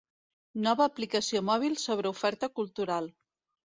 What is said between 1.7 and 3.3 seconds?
sobre oferta cultural.